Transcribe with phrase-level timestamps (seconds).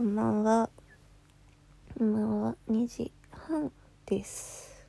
[0.00, 0.70] こんばんは。
[2.00, 3.70] 今は2時半
[4.06, 4.86] です。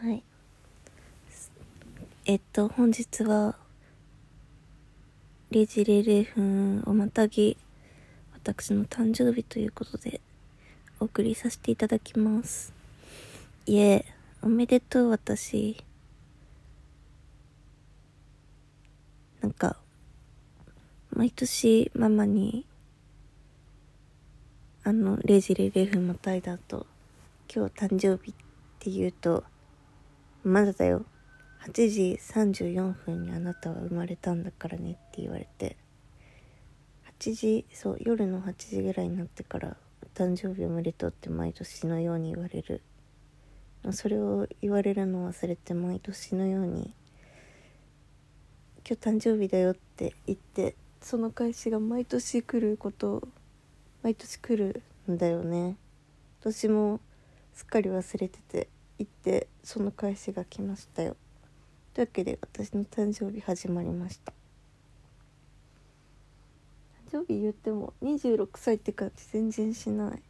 [0.00, 0.24] はい。
[2.24, 3.54] えっと、本日は、
[5.52, 7.56] 0時00分をまたぎ、
[8.34, 10.20] 私の誕生日ということで、
[10.98, 12.72] お送りさせていただきます。
[13.66, 14.04] いえ、
[14.42, 15.84] おめでとう、私。
[19.40, 19.76] なんか、
[21.16, 22.66] 毎年ママに
[24.84, 26.86] あの0時00分またいだ後
[27.50, 28.34] 今日誕生日っ
[28.78, 29.42] て言うと
[30.44, 31.06] まだだよ。
[31.64, 35.78] 8時34分にあなたは生まれたんだからねって言われて。
[37.18, 39.78] 8時そう夜の8時ぐらいになってから
[40.14, 42.82] 誕生日おめでとうって毎年のように言われる。
[43.90, 46.92] それを言われるのを忘れて毎年のように
[48.86, 53.28] 今日誕生日だよって言ってその返しが毎年来ること
[54.02, 55.76] 毎年来るんだよね。
[56.40, 56.98] 私も
[57.54, 58.68] すっかり忘れてて
[58.98, 61.14] 行ってその返しが来ましたよ。
[61.94, 64.32] というわけで私の誕生日始まりました。
[67.12, 70.22] 誕生日言っても26歳って感じ全然しない。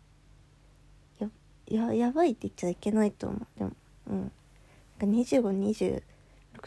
[1.18, 1.30] や
[1.68, 3.46] ややばいって言っちゃいけないと思う。
[3.58, 3.72] でも
[4.08, 4.32] うん。
[4.98, 6.02] 2526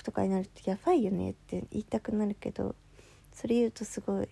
[0.04, 2.74] とかになるとやばいよねって言いたくなるけど
[3.40, 4.28] それ言うとすごい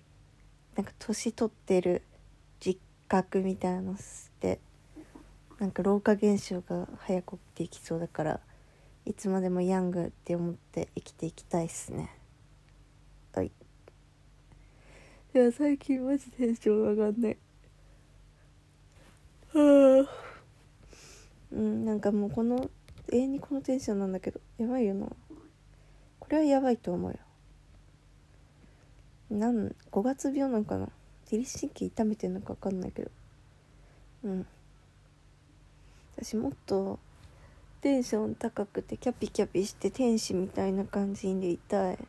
[0.75, 2.01] なんか年取ってる
[2.59, 2.77] 実
[3.07, 4.59] 覚みたいなのして
[5.59, 8.41] なんか老化現象が早く起きていきそうだから
[9.05, 12.11] いつまでもヤングって思って生きていきたいっすね。
[13.33, 13.47] はい。
[15.33, 17.37] いや最近マジテンション上がんない。
[19.53, 20.09] はあ。
[21.53, 22.69] うんなんかもうこの
[23.13, 25.07] 永遠にこのテンションなんだけどやばいよな。
[26.19, 27.17] これはやばいと思うよ
[29.29, 30.89] なん5月病なんかな？
[31.25, 33.11] 自律神経痛めてんのか分かんないけど。
[34.23, 34.47] うん。
[36.15, 36.99] 私もっと
[37.81, 41.99] テンション高くてキャピキャピして天使みたいな感じでいたい。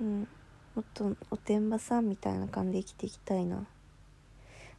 [0.00, 0.28] うん。
[0.74, 3.66] もっとおてんばさんみたいな感じで生きていきたいな。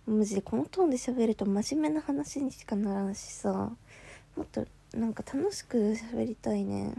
[0.05, 3.71] マジでこのトーンで喋ると真面目な話にしかならんしさ。
[4.35, 6.93] もっとなんか楽しく喋りたいね。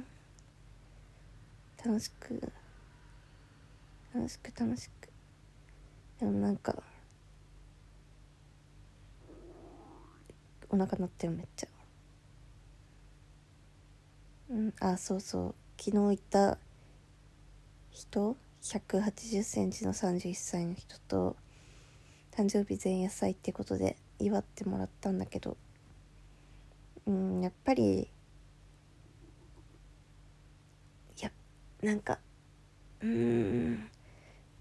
[1.85, 2.51] 楽しく
[4.15, 5.09] 楽しく楽しく。
[6.21, 6.81] でもなんか
[10.69, 11.69] お腹鳴ってるめっちゃ。
[14.51, 15.55] うんあそうそう。
[15.83, 16.59] 昨日行った
[17.91, 21.37] 人1 8 0センチの31歳の人と
[22.31, 25.57] 誕生日前夜祭ってことで祝ってもらったんだけど
[27.07, 28.09] うんやっぱり
[31.19, 31.31] いや
[31.83, 32.19] なんか
[33.01, 33.91] うん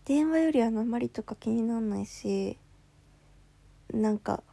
[0.05, 2.57] 電話よりは鉛とか気になんないし
[3.93, 4.43] なんか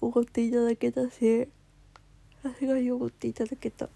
[0.00, 1.48] おごっていただけたし
[2.42, 3.88] さすがにおごっていただけた。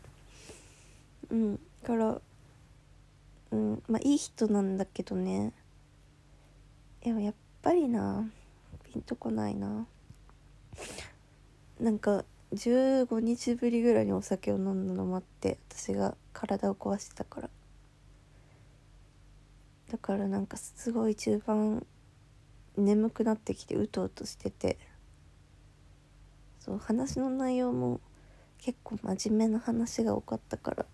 [1.30, 2.20] うんから
[3.52, 5.52] うんまあいい人なんだけどね。
[7.00, 8.28] でもやっぱりな
[8.84, 9.86] ピンとこないな。
[11.80, 17.50] なんか15日ぶりぐらいにお酒を飲んだのもあって私が体を壊してたから。
[19.92, 21.86] だからなんかすごい中盤
[22.78, 24.78] 眠くなってきてうとうとしてて
[26.60, 28.00] そう話の内容も
[28.56, 30.86] 結構真面目な話が多かったから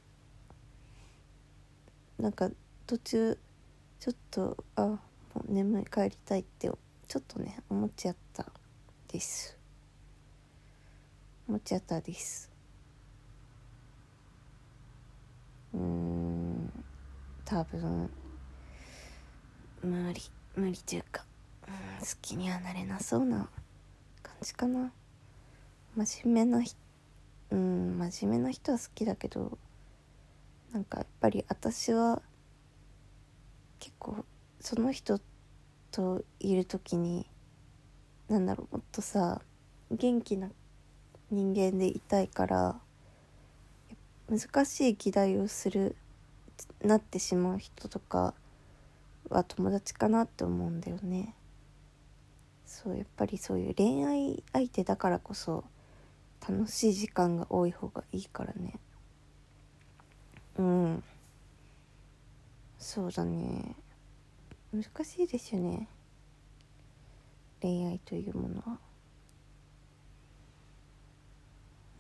[2.19, 2.51] なんか
[2.89, 3.39] 途中
[4.01, 5.01] ちょっとあも
[5.49, 6.69] う眠い帰りたいって
[7.07, 8.47] ちょっとね思っちゃった
[9.13, 9.57] です。
[11.47, 12.51] 思っちゃったです。
[15.73, 16.73] うーん
[17.45, 18.11] 多分。
[19.83, 20.21] 無理
[20.57, 21.25] 無理というか、
[21.67, 23.49] うん、好きにはなれなそうな
[24.23, 24.93] 感じかな。
[25.97, 26.65] 真面目な
[27.51, 29.59] うん真面目な人は好きだけど
[30.73, 32.21] なんかやっぱり私は
[33.81, 34.25] 結構
[34.61, 35.19] その人
[35.91, 37.27] といる時に
[38.29, 39.41] なんだろうもっとさ
[39.91, 40.51] 元気な
[41.31, 42.77] 人間でいたいから
[44.29, 45.97] 難しい議題をする
[46.83, 48.35] なってしまう人とか
[49.31, 51.35] は友達かなって思うんだよね。
[52.67, 55.65] そうやっぱりそういう恋愛相手だからこそ
[56.47, 58.79] 楽しい時間が多い方がいいからね。
[60.59, 61.05] うん。
[62.79, 63.77] そうだね。
[64.73, 65.89] 難しいですよね。
[67.61, 68.79] 恋愛というものは。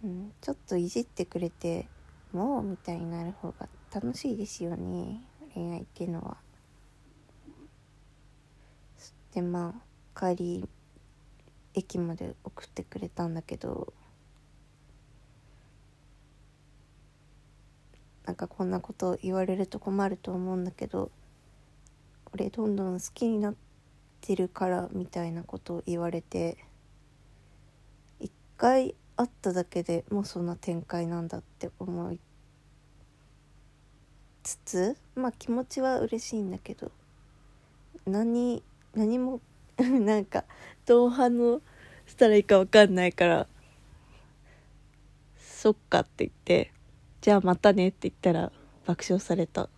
[0.04, 0.32] うん。
[0.40, 1.88] ちょっといじってくれて
[2.32, 5.22] もうみたいになる方が楽しいですよね。
[5.54, 6.36] 恋愛っていうのは。
[9.34, 9.74] でま
[10.14, 10.68] あ帰り
[11.74, 13.92] 駅まで送ってくれたんだけど
[18.26, 21.10] なんかこんなこと言われると困ると思うんだけど
[22.34, 23.54] 俺どんどん好きになっ
[24.20, 26.58] てるからみたいなことを言われて
[28.20, 32.20] 一回会っただけでもうそんな展開なんだって思い
[34.42, 36.90] つつまあ気持ちは嬉しいんだけど
[38.06, 38.62] 何
[38.94, 39.40] 何も
[39.78, 40.44] なんか
[40.86, 41.62] どう反応
[42.06, 43.46] したらいいか分かんないから
[45.36, 46.72] そっかって言って
[47.20, 48.52] じゃあまたねって言ったら
[48.86, 49.68] 爆笑された。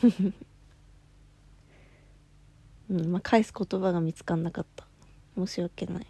[2.88, 4.86] うんまあ返す言葉が見つかんなかった。
[5.36, 6.06] 申し訳ない。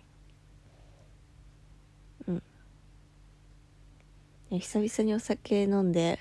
[2.27, 2.43] うん。
[4.59, 6.19] 久々にお酒飲んで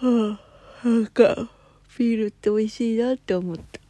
[0.00, 0.40] は
[0.84, 1.50] あなんか
[1.98, 3.80] ビールって美味しいなって思った。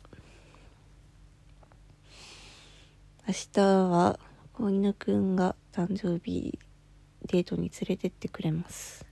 [3.26, 4.20] 明日は
[4.52, 6.56] 子犬くんが誕生日
[7.26, 9.04] デートに連れてってくれます。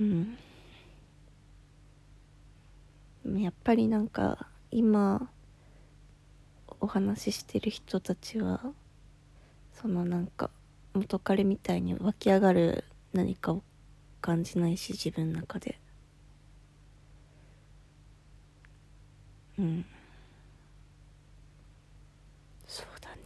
[0.00, 0.38] うん。
[3.40, 5.28] やっぱりなんか今
[6.80, 8.60] お話ししてる人たちは
[9.72, 10.50] そのなんか
[10.94, 13.64] 元彼みたいに湧き上がる何かを
[14.22, 15.78] 感じないし自分の中で。
[19.58, 19.84] うん。
[22.66, 23.22] そうだね。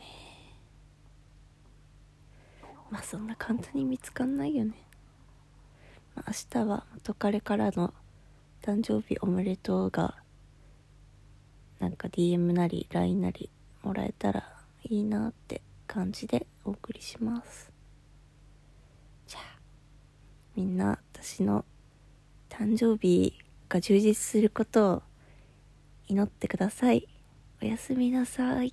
[2.91, 4.73] まあそんな簡単に見つかんないよね、
[6.15, 7.93] まあ、明日は元彼からの
[8.63, 10.17] 誕生日おめでとうが
[11.79, 13.51] なんか DM なり LINE なり
[13.83, 14.45] もらえたら
[14.85, 17.76] いいなって感じでお送りします。
[20.57, 21.67] みんな私の
[22.49, 23.35] 誕生日
[23.69, 25.03] が充実することを
[26.09, 27.07] 祈ってください。
[27.63, 28.73] おやすみなさい。